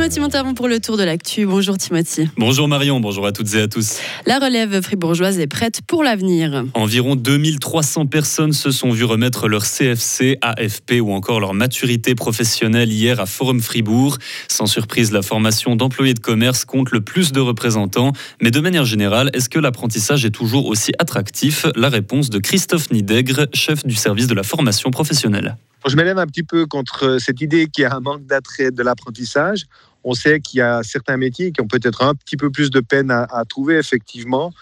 Timothy 0.00 0.20
Montavon 0.20 0.54
pour 0.54 0.66
le 0.66 0.80
tour 0.80 0.96
de 0.96 1.02
l'actu. 1.02 1.44
Bonjour 1.44 1.76
Timothy. 1.76 2.26
Bonjour 2.38 2.66
Marion, 2.68 3.00
bonjour 3.00 3.26
à 3.26 3.32
toutes 3.32 3.54
et 3.54 3.60
à 3.60 3.68
tous. 3.68 3.98
La 4.24 4.38
relève 4.38 4.80
fribourgeoise 4.80 5.38
est 5.38 5.46
prête 5.46 5.82
pour 5.86 6.02
l'avenir. 6.02 6.64
Environ 6.72 7.16
2300 7.16 8.06
personnes 8.06 8.54
se 8.54 8.70
sont 8.70 8.92
vues 8.92 9.04
remettre 9.04 9.46
leur 9.46 9.62
CFC, 9.62 10.38
AFP 10.40 11.02
ou 11.02 11.12
encore 11.12 11.38
leur 11.38 11.52
maturité 11.52 12.14
professionnelle 12.14 12.90
hier 12.90 13.20
à 13.20 13.26
Forum 13.26 13.60
Fribourg. 13.60 14.16
Sans 14.48 14.64
surprise, 14.64 15.12
la 15.12 15.20
formation 15.20 15.76
d'employés 15.76 16.14
de 16.14 16.20
commerce 16.20 16.64
compte 16.64 16.92
le 16.92 17.02
plus 17.02 17.32
de 17.32 17.40
représentants. 17.40 18.14
Mais 18.40 18.50
de 18.50 18.60
manière 18.60 18.86
générale, 18.86 19.28
est-ce 19.34 19.50
que 19.50 19.58
l'apprentissage 19.58 20.24
est 20.24 20.30
toujours 20.30 20.64
aussi 20.64 20.92
attractif? 20.98 21.66
La 21.76 21.90
réponse 21.90 22.30
de 22.30 22.38
Christophe 22.38 22.90
Nidègre, 22.90 23.48
chef 23.52 23.84
du 23.84 23.96
service 23.96 24.28
de 24.28 24.34
la 24.34 24.44
formation 24.44 24.90
professionnelle. 24.90 25.58
Je 25.86 25.96
m'élève 25.96 26.18
un 26.18 26.26
petit 26.26 26.42
peu 26.42 26.66
contre 26.66 27.16
cette 27.18 27.40
idée 27.40 27.66
qu'il 27.66 27.82
y 27.82 27.84
a 27.86 27.94
un 27.94 28.00
manque 28.00 28.26
d'attrait 28.26 28.70
de 28.70 28.82
l'apprentissage. 28.82 29.64
On 30.04 30.14
sait 30.14 30.40
qu'il 30.40 30.58
y 30.58 30.62
a 30.62 30.82
certains 30.82 31.16
métiers 31.16 31.52
qui 31.52 31.60
ont 31.60 31.68
peut-être 31.68 32.02
un 32.02 32.14
petit 32.14 32.36
peu 32.36 32.50
plus 32.50 32.70
de 32.70 32.80
peine 32.80 33.10
à, 33.10 33.44
trouver, 33.48 33.76
effectivement. 33.76 34.52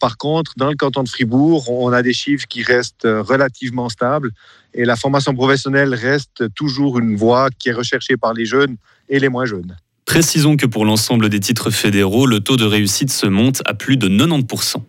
Par 0.00 0.16
contre, 0.16 0.52
dans 0.56 0.68
le 0.68 0.76
canton 0.76 1.02
de 1.02 1.08
Fribourg, 1.08 1.70
on 1.70 1.92
a 1.92 2.02
des 2.02 2.12
chiffres 2.12 2.46
qui 2.48 2.62
restent 2.62 3.06
relativement 3.06 3.88
stables 3.88 4.30
et 4.74 4.84
la 4.84 4.96
formation 4.96 5.34
professionnelle 5.34 5.94
reste 5.94 6.52
toujours 6.54 6.98
une 6.98 7.16
voie 7.16 7.48
qui 7.58 7.70
est 7.70 7.72
recherchée 7.72 8.16
par 8.16 8.34
les 8.34 8.44
jeunes 8.44 8.76
et 9.08 9.18
les 9.18 9.28
moins 9.28 9.44
jeunes. 9.44 9.76
Précisons 10.04 10.56
que 10.56 10.66
pour 10.66 10.84
l'ensemble 10.84 11.28
des 11.28 11.40
titres 11.40 11.70
fédéraux, 11.70 12.26
le 12.26 12.40
taux 12.40 12.56
de 12.56 12.64
réussite 12.64 13.10
se 13.10 13.26
monte 13.26 13.62
à 13.66 13.74
plus 13.74 13.96
de 13.96 14.08
90%. 14.08 14.82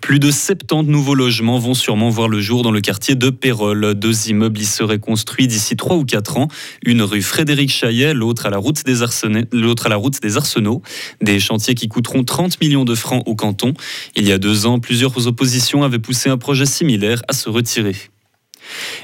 Plus 0.00 0.18
de 0.18 0.30
70 0.30 0.88
nouveaux 0.90 1.14
logements 1.14 1.58
vont 1.58 1.74
sûrement 1.74 2.10
voir 2.10 2.28
le 2.28 2.40
jour 2.40 2.62
dans 2.62 2.70
le 2.70 2.80
quartier 2.80 3.14
de 3.14 3.30
Pérol. 3.30 3.94
Deux 3.94 4.28
immeubles 4.28 4.60
y 4.60 4.64
seraient 4.64 4.98
construits 4.98 5.46
d'ici 5.46 5.76
3 5.76 5.96
ou 5.96 6.04
4 6.04 6.38
ans. 6.38 6.48
Une 6.84 7.02
rue 7.02 7.22
Frédéric 7.22 7.70
Chaillet, 7.70 8.14
l'autre 8.14 8.46
à, 8.46 8.50
la 8.50 8.58
route 8.58 8.84
des 8.84 8.96
l'autre 9.52 9.86
à 9.86 9.88
la 9.88 9.96
route 9.96 10.20
des 10.20 10.36
Arsenaux. 10.36 10.82
Des 11.20 11.40
chantiers 11.40 11.74
qui 11.74 11.88
coûteront 11.88 12.24
30 12.24 12.60
millions 12.60 12.84
de 12.84 12.94
francs 12.94 13.22
au 13.26 13.34
canton. 13.34 13.74
Il 14.16 14.26
y 14.26 14.32
a 14.32 14.38
deux 14.38 14.66
ans, 14.66 14.78
plusieurs 14.78 15.26
oppositions 15.26 15.82
avaient 15.82 15.98
poussé 15.98 16.30
un 16.30 16.38
projet 16.38 16.66
similaire 16.66 17.22
à 17.28 17.32
se 17.32 17.48
retirer. 17.48 17.96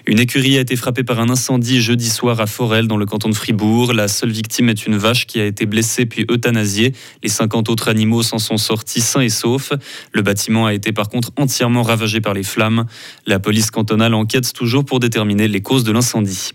Une 0.06 0.18
écurie 0.18 0.56
a 0.58 0.60
été 0.60 0.77
frappée 0.77 1.05
par 1.05 1.20
un 1.20 1.28
incendie 1.28 1.80
jeudi 1.80 2.10
soir 2.10 2.41
à 2.41 2.46
Forel, 2.46 2.86
dans 2.86 2.96
le 2.96 3.06
canton 3.06 3.28
de 3.28 3.34
Fribourg. 3.34 3.92
La 3.92 4.08
seule 4.08 4.30
victime 4.30 4.68
est 4.68 4.86
une 4.86 4.96
vache 4.96 5.27
qui 5.27 5.41
a 5.41 5.46
été 5.46 5.66
blessée 5.66 6.06
puis 6.06 6.27
euthanasiée. 6.30 6.92
Les 7.22 7.28
50 7.28 7.68
autres 7.68 7.88
animaux 7.88 8.22
s'en 8.22 8.38
sont 8.38 8.56
sortis 8.56 9.00
sains 9.00 9.20
et 9.20 9.28
saufs. 9.28 9.72
Le 10.12 10.22
bâtiment 10.22 10.66
a 10.66 10.74
été 10.74 10.92
par 10.92 11.08
contre 11.08 11.30
entièrement 11.36 11.83
ravagé 11.83 12.20
par 12.20 12.34
les 12.34 12.42
flammes. 12.42 12.86
La 13.27 13.38
police 13.38 13.70
cantonale 13.70 14.14
enquête 14.14 14.52
toujours 14.52 14.84
pour 14.84 15.00
déterminer 15.00 15.48
les 15.48 15.60
causes 15.60 15.84
de 15.84 15.92
l'incendie. 15.92 16.52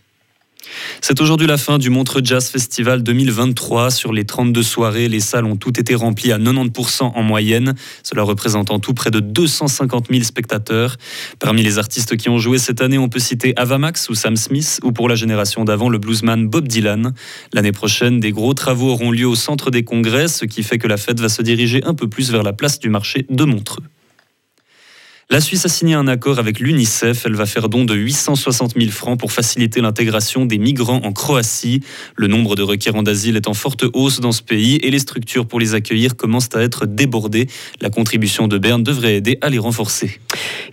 C'est 1.02 1.22
aujourd'hui 1.22 1.48
la 1.48 1.58
fin 1.58 1.78
du 1.78 1.90
Montreux 1.90 2.22
Jazz 2.24 2.50
Festival 2.50 3.04
2023. 3.04 3.92
Sur 3.92 4.14
les 4.14 4.26
32 4.26 4.64
soirées, 4.64 5.08
les 5.08 5.20
salles 5.20 5.46
ont 5.46 5.56
toutes 5.56 5.80
été 5.80 5.96
remplies 5.96 6.32
à 6.32 6.38
90% 6.38 7.04
en 7.04 7.24
moyenne, 7.24 7.76
cela 8.04 8.24
représente 8.24 8.72
en 8.72 8.80
tout 8.80 8.94
près 8.94 9.12
de 9.12 9.20
250 9.20 10.08
000 10.10 10.24
spectateurs. 10.24 10.98
Parmi 11.40 11.64
les 11.64 11.78
artistes 11.78 12.18
qui 12.18 12.30
ont 12.30 12.38
joué 12.38 12.58
cette 12.58 12.82
année, 12.82 12.98
on 12.98 13.10
peut 13.10 13.20
citer 13.20 13.54
Avamax 13.56 14.10
ou 14.10 14.16
Sam 14.16 14.36
Smith, 14.36 14.80
ou 14.84 14.92
pour 14.92 15.10
la 15.10 15.16
génération 15.16 15.66
d'avant, 15.66 15.90
le 15.90 15.98
bluesman 15.98 16.48
Bob 16.48 16.68
Dylan. 16.68 17.14
L'année 17.54 17.72
prochaine, 17.72 18.20
des 18.20 18.32
gros 18.32 18.54
travaux 18.54 18.92
auront 18.92 19.12
lieu 19.12 19.28
au 19.28 19.36
centre 19.36 19.72
des 19.72 19.84
congrès, 19.84 20.28
ce 20.28 20.46
qui 20.46 20.64
fait 20.64 20.78
que 20.78 20.88
la 20.88 20.98
fête 20.98 21.20
va 21.20 21.30
se 21.30 21.42
diriger 21.42 21.84
un 21.86 21.94
peu 21.94 22.08
plus 22.08 22.32
vers 22.32 22.44
la 22.44 22.54
place 22.54 22.80
du 22.80 22.90
marché 22.90 23.26
de 23.30 23.44
Montreux. 23.44 23.84
La 25.30 25.42
Suisse 25.42 25.66
a 25.66 25.68
signé 25.68 25.94
un 25.94 26.08
accord 26.08 26.40
avec 26.40 26.62
l'UNICEF. 26.62 27.26
Elle 27.26 27.36
va 27.36 27.46
faire 27.46 27.68
don 27.68 27.84
de 27.84 27.94
860 27.94 28.76
000 28.80 28.92
francs 28.92 29.20
pour 29.20 29.34
faciliter 29.34 29.82
l'intégration 29.82 30.46
des 30.46 30.58
migrants 30.58 31.02
en 31.04 31.12
Croatie. 31.12 31.82
Le 32.16 32.28
nombre 32.28 32.56
de 32.56 32.64
requérants 32.64 33.04
d'asile 33.04 33.36
est 33.36 33.50
en 33.50 33.54
forte 33.54 33.84
hausse 33.92 34.22
dans 34.22 34.32
ce 34.32 34.42
pays 34.42 34.78
et 34.78 34.90
les 34.90 35.00
structures 35.00 35.46
pour 35.46 35.60
les 35.60 35.74
accueillir 35.74 36.16
commencent 36.16 36.56
à 36.56 36.62
être 36.62 36.86
débordées. 36.86 37.48
La 37.82 37.90
contribution 37.90 38.48
de 38.48 38.58
Berne 38.58 38.84
devrait 38.84 39.18
aider 39.18 39.38
à 39.42 39.50
les 39.50 39.60
renforcer. 39.60 40.22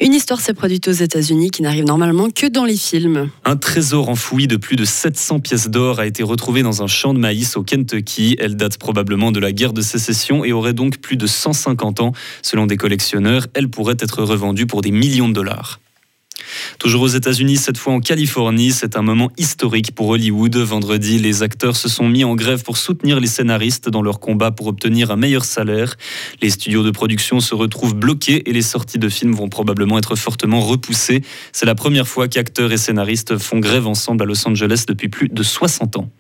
Une 0.01 0.15
histoire 0.15 0.41
s'est 0.41 0.55
produite 0.55 0.87
aux 0.87 0.93
États-Unis 0.93 1.51
qui 1.51 1.63
n'arrive 1.63 1.85
normalement 1.85 2.31
que 2.31 2.47
dans 2.47 2.65
les 2.65 2.77
films. 2.77 3.31
Un 3.45 3.57
trésor 3.57 4.09
enfoui 4.09 4.47
de 4.47 4.57
plus 4.57 4.77
de 4.77 4.85
700 4.85 5.41
pièces 5.41 5.69
d'or 5.69 5.99
a 5.99 6.07
été 6.07 6.23
retrouvé 6.23 6.63
dans 6.63 6.83
un 6.83 6.87
champ 6.87 7.13
de 7.13 7.19
maïs 7.19 7.57
au 7.57 7.65
Kentucky. 7.65 8.37
Elle 8.39 8.57
date 8.57 8.79
probablement 8.79 9.33
de 9.33 9.41
la 9.41 9.53
guerre 9.53 9.73
de 9.73 9.83
sécession 9.83 10.45
et 10.45 10.53
aurait 10.53 10.75
donc 10.75 10.99
plus 10.99 11.17
de 11.17 11.27
150 11.27 12.01
ans. 12.01 12.13
Selon 12.43 12.67
des 12.67 12.77
collectionneurs, 12.77 13.47
elle 13.55 13.69
pourrait 13.69 13.97
être 13.99 14.23
revendue 14.23 14.45
vendu 14.45 14.67
pour 14.67 14.83
des 14.83 14.91
millions 14.91 15.29
de 15.29 15.35
dollars. 15.35 15.81
Toujours 16.79 17.03
aux 17.03 17.09
États-Unis, 17.09 17.57
cette 17.57 17.79
fois 17.79 17.93
en 17.93 18.01
Californie, 18.01 18.73
c'est 18.73 18.97
un 18.97 19.03
moment 19.03 19.31
historique 19.37 19.95
pour 19.95 20.09
Hollywood. 20.09 20.57
Vendredi, 20.57 21.19
les 21.19 21.43
acteurs 21.43 21.77
se 21.77 21.89
sont 21.89 22.09
mis 22.09 22.25
en 22.25 22.35
grève 22.35 22.63
pour 22.63 22.77
soutenir 22.77 23.21
les 23.21 23.27
scénaristes 23.27 23.89
dans 23.89 24.03
leur 24.03 24.21
combat 24.21 24.51
pour 24.51 24.67
obtenir 24.67 25.11
un 25.11 25.17
meilleur 25.17 25.45
salaire. 25.45 25.97
Les 26.43 26.51
studios 26.51 26.83
de 26.83 26.91
production 26.91 27.41
se 27.41 27.55
retrouvent 27.55 27.95
bloqués 27.95 28.49
et 28.49 28.53
les 28.53 28.63
sorties 28.63 28.99
de 28.99 29.09
films 29.09 29.35
vont 29.35 29.49
probablement 29.49 29.99
être 29.99 30.17
fortement 30.17 30.61
repoussées. 30.61 31.23
C'est 31.53 31.67
la 31.67 31.75
première 31.75 32.09
fois 32.09 32.29
qu'acteurs 32.29 32.73
et 32.73 32.77
scénaristes 32.77 33.39
font 33.39 33.59
grève 33.59 33.87
ensemble 33.87 34.23
à 34.23 34.27
Los 34.27 34.47
Angeles 34.47 34.85
depuis 34.89 35.09
plus 35.09 35.29
de 35.29 35.43
60 35.43 35.97
ans. 35.97 36.11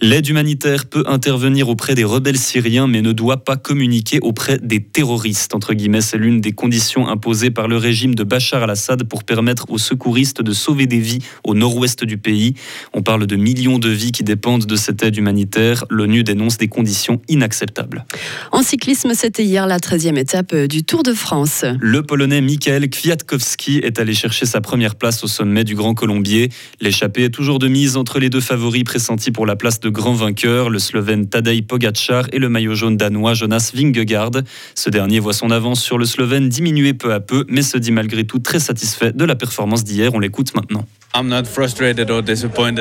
L'aide 0.00 0.28
humanitaire 0.28 0.86
peut 0.86 1.02
intervenir 1.08 1.68
auprès 1.68 1.96
des 1.96 2.04
rebelles 2.04 2.38
syriens, 2.38 2.86
mais 2.86 3.02
ne 3.02 3.10
doit 3.10 3.38
pas 3.38 3.56
communiquer 3.56 4.20
auprès 4.22 4.58
des 4.58 4.80
terroristes. 4.80 5.56
Entre 5.56 5.74
guillemets, 5.74 6.02
c'est 6.02 6.18
l'une 6.18 6.40
des 6.40 6.52
conditions 6.52 7.08
imposées 7.08 7.50
par 7.50 7.66
le 7.66 7.76
régime 7.76 8.14
de 8.14 8.22
Bachar 8.22 8.62
al-Assad 8.62 9.02
pour 9.02 9.24
permettre 9.24 9.68
aux 9.70 9.78
secouristes 9.78 10.40
de 10.40 10.52
sauver 10.52 10.86
des 10.86 11.00
vies 11.00 11.18
au 11.42 11.54
nord-ouest 11.54 12.04
du 12.04 12.16
pays. 12.16 12.54
On 12.94 13.02
parle 13.02 13.26
de 13.26 13.34
millions 13.34 13.80
de 13.80 13.88
vies 13.88 14.12
qui 14.12 14.22
dépendent 14.22 14.66
de 14.66 14.76
cette 14.76 15.02
aide 15.02 15.16
humanitaire. 15.16 15.84
L'ONU 15.90 16.22
dénonce 16.22 16.58
des 16.58 16.68
conditions 16.68 17.20
inacceptables. 17.26 18.06
En 18.52 18.62
cyclisme, 18.62 19.14
c'était 19.14 19.44
hier 19.44 19.66
la 19.66 19.78
13e 19.78 20.16
étape 20.16 20.54
du 20.54 20.84
Tour 20.84 21.02
de 21.02 21.12
France. 21.12 21.64
Le 21.80 22.04
Polonais 22.04 22.40
Mikhail 22.40 22.88
Kwiatkowski 22.88 23.78
est 23.78 23.98
allé 23.98 24.14
chercher 24.14 24.46
sa 24.46 24.60
première 24.60 24.94
place 24.94 25.24
au 25.24 25.26
sommet 25.26 25.64
du 25.64 25.74
Grand 25.74 25.94
Colombier. 25.94 26.50
L'échappée 26.80 27.24
est 27.24 27.30
toujours 27.30 27.58
de 27.58 27.66
mise 27.66 27.96
entre 27.96 28.20
les 28.20 28.30
deux 28.30 28.40
favoris 28.40 28.84
pressentis 28.84 29.32
pour 29.32 29.44
la 29.44 29.56
place 29.56 29.80
de 29.80 29.87
grand 29.90 30.14
vainqueur, 30.14 30.70
le 30.70 30.78
Slovène 30.78 31.28
Tadej 31.28 31.62
Pogacar 31.62 32.26
et 32.32 32.38
le 32.38 32.48
maillot 32.48 32.74
jaune 32.74 32.96
danois 32.96 33.34
Jonas 33.34 33.72
Vingegaard. 33.74 34.42
Ce 34.74 34.90
dernier 34.90 35.20
voit 35.20 35.32
son 35.32 35.50
avance 35.50 35.82
sur 35.82 35.98
le 35.98 36.04
Slovène 36.04 36.48
diminuer 36.48 36.94
peu 36.94 37.12
à 37.12 37.20
peu, 37.20 37.44
mais 37.48 37.62
se 37.62 37.78
dit 37.78 37.92
malgré 37.92 38.24
tout 38.24 38.38
très 38.38 38.58
satisfait 38.58 39.12
de 39.12 39.24
la 39.24 39.34
performance 39.34 39.84
d'hier. 39.84 40.12
On 40.14 40.18
l'écoute 40.18 40.54
maintenant. 40.54 40.86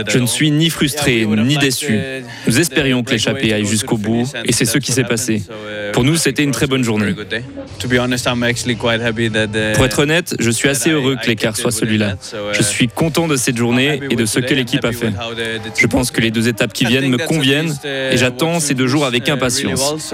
Je 0.10 0.20
ne 0.20 0.26
suis 0.26 0.52
ni 0.52 0.70
frustré 0.70 1.26
ni 1.26 1.58
déçu. 1.58 2.00
Nous 2.46 2.60
espérions 2.60 3.04
que 3.04 3.12
l'échappée 3.12 3.54
aille 3.54 3.66
jusqu'au 3.66 3.98
bout 3.98 4.26
et 4.46 4.52
c'est 4.52 4.66
ce 4.66 4.78
qui 4.78 4.92
s'est 4.92 5.04
passé. 5.04 5.44
Pour 5.94 6.04
nous, 6.04 6.16
c'était 6.16 6.44
une 6.44 6.52
très 6.52 6.68
bonne 6.68 6.84
journée. 6.84 7.16
Pour 9.76 9.86
être 9.86 10.00
honnête, 10.00 10.36
je 10.40 10.52
suis 10.52 10.70
assez 10.70 10.92
heureux 10.92 11.18
que 11.22 11.28
l'écart 11.28 11.56
soit 11.56 11.72
celui-là. 11.72 12.16
Je 12.54 12.62
suis 12.62 12.88
content 12.88 13.28
de 13.28 13.36
cette 13.36 13.58
journée 13.58 14.02
et 14.10 14.16
de 14.16 14.26
ce 14.26 14.40
que 14.40 14.54
l'équipe 14.54 14.86
a 14.86 14.92
fait. 14.92 15.14
Je 15.78 15.88
pense 15.88 16.12
que 16.12 16.22
les 16.22 16.32
deux 16.32 16.48
étapes 16.48 16.74
qui 16.74 16.86
viennent 16.86 17.10
me 17.10 17.18
conviennent 17.18 17.74
et 17.86 18.18
j'attends 18.18 18.60
ces 18.60 18.74
deux 18.74 18.88
jours 18.88 19.06
avec 19.06 19.30
impatience. 19.30 20.14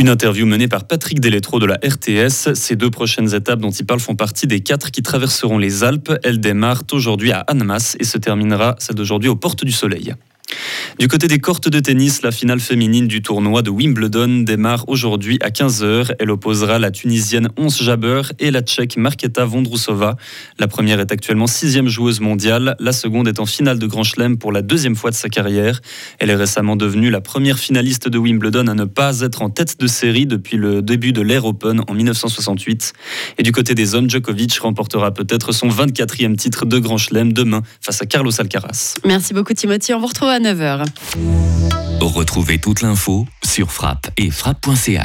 Une 0.00 0.08
interview 0.08 0.46
menée 0.46 0.68
par 0.68 0.86
Patrick 0.86 1.18
Deletro 1.18 1.58
de 1.58 1.66
la 1.66 1.74
RTS. 1.74 2.54
Ces 2.54 2.76
deux 2.76 2.88
prochaines 2.88 3.34
étapes 3.34 3.58
dont 3.58 3.72
il 3.72 3.84
parle 3.84 3.98
font 3.98 4.14
partie 4.14 4.46
des 4.46 4.60
quatre 4.60 4.92
qui 4.92 5.02
traverseront 5.02 5.58
les 5.58 5.82
Alpes. 5.82 6.12
Elles 6.22 6.38
démarrent 6.38 6.84
aujourd'hui 6.92 7.32
à 7.32 7.40
Annemasse 7.40 7.96
et 7.98 8.04
se 8.04 8.16
terminera 8.16 8.76
celle 8.78 8.94
d'aujourd'hui 8.94 9.28
aux 9.28 9.34
Portes 9.34 9.64
du 9.64 9.72
Soleil. 9.72 10.14
Du 10.98 11.06
côté 11.06 11.28
des 11.28 11.38
cortes 11.38 11.68
de 11.68 11.78
tennis, 11.78 12.22
la 12.22 12.32
finale 12.32 12.58
féminine 12.58 13.06
du 13.06 13.22
tournoi 13.22 13.62
de 13.62 13.70
Wimbledon 13.70 14.40
démarre 14.40 14.84
aujourd'hui 14.88 15.38
à 15.42 15.50
15h. 15.50 16.14
Elle 16.18 16.30
opposera 16.30 16.78
la 16.78 16.90
Tunisienne 16.90 17.48
Ons 17.56 17.68
Jabeur 17.68 18.32
et 18.38 18.50
la 18.50 18.62
Tchèque 18.62 18.96
Marketa 18.96 19.44
Vondrousova. 19.44 20.16
La 20.58 20.66
première 20.66 20.98
est 20.98 21.12
actuellement 21.12 21.46
sixième 21.46 21.88
joueuse 21.88 22.20
mondiale. 22.20 22.74
La 22.80 22.92
seconde 22.92 23.28
est 23.28 23.38
en 23.38 23.46
finale 23.46 23.78
de 23.78 23.86
Grand 23.86 24.02
Chelem 24.02 24.38
pour 24.38 24.50
la 24.50 24.62
deuxième 24.62 24.96
fois 24.96 25.10
de 25.10 25.14
sa 25.14 25.28
carrière. 25.28 25.80
Elle 26.18 26.30
est 26.30 26.34
récemment 26.34 26.74
devenue 26.74 27.10
la 27.10 27.20
première 27.20 27.58
finaliste 27.58 28.08
de 28.08 28.18
Wimbledon 28.18 28.66
à 28.66 28.74
ne 28.74 28.84
pas 28.84 29.20
être 29.20 29.42
en 29.42 29.50
tête 29.50 29.78
de 29.78 29.86
série 29.86 30.26
depuis 30.26 30.56
le 30.56 30.82
début 30.82 31.12
de 31.12 31.22
l'Air 31.22 31.44
Open 31.44 31.82
en 31.86 31.94
1968. 31.94 32.92
Et 33.38 33.42
du 33.42 33.52
côté 33.52 33.74
des 33.74 33.94
hommes, 33.94 34.10
Djokovic 34.10 34.58
remportera 34.58 35.12
peut-être 35.12 35.52
son 35.52 35.68
24e 35.68 36.34
titre 36.36 36.64
de 36.66 36.78
Grand 36.78 36.98
Chelem 36.98 37.32
demain 37.32 37.62
face 37.80 38.02
à 38.02 38.06
Carlos 38.06 38.32
Alcaraz. 38.38 38.94
Merci 39.04 39.32
beaucoup 39.32 39.54
Timothy. 39.54 39.94
On 39.94 40.00
vous 40.00 40.06
retrouve 40.06 40.30
à 40.38 40.40
9h. 40.40 40.84
Retrouvez 42.00 42.58
toute 42.58 42.82
l'info 42.82 43.26
sur 43.44 43.72
frappe 43.72 44.08
et 44.16 44.30
frappe.ch. 44.30 45.02